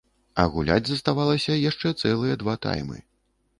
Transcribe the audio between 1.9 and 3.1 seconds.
цэлыя два таймы.